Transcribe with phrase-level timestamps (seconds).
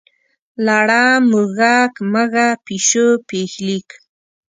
[0.65, 3.89] لړم، موږک، مږه، پیشو، پیښلیک.